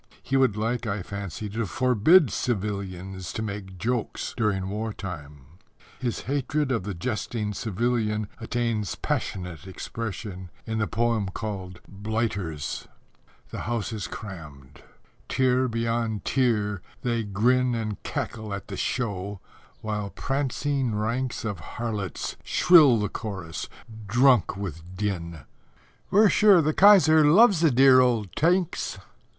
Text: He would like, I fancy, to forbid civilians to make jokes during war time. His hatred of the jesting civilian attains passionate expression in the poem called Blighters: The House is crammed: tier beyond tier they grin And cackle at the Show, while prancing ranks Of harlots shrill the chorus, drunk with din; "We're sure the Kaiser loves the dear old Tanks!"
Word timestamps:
He 0.23 0.35
would 0.35 0.57
like, 0.57 0.87
I 0.87 1.03
fancy, 1.03 1.47
to 1.49 1.67
forbid 1.67 2.31
civilians 2.31 3.31
to 3.33 3.43
make 3.43 3.77
jokes 3.77 4.33
during 4.35 4.67
war 4.69 4.91
time. 4.93 5.41
His 5.99 6.21
hatred 6.21 6.71
of 6.71 6.85
the 6.85 6.95
jesting 6.95 7.53
civilian 7.53 8.27
attains 8.39 8.95
passionate 8.95 9.67
expression 9.67 10.49
in 10.65 10.79
the 10.79 10.87
poem 10.87 11.27
called 11.29 11.81
Blighters: 11.87 12.87
The 13.51 13.59
House 13.69 13.93
is 13.93 14.07
crammed: 14.07 14.81
tier 15.29 15.67
beyond 15.67 16.25
tier 16.25 16.81
they 17.03 17.21
grin 17.23 17.75
And 17.75 18.01
cackle 18.01 18.55
at 18.55 18.69
the 18.69 18.77
Show, 18.77 19.39
while 19.81 20.09
prancing 20.09 20.95
ranks 20.95 21.45
Of 21.45 21.59
harlots 21.59 22.37
shrill 22.43 22.97
the 22.97 23.07
chorus, 23.07 23.69
drunk 24.07 24.57
with 24.57 24.81
din; 24.97 25.41
"We're 26.09 26.29
sure 26.29 26.59
the 26.59 26.73
Kaiser 26.73 27.23
loves 27.23 27.59
the 27.61 27.69
dear 27.69 27.99
old 27.99 28.35
Tanks!" 28.35 28.97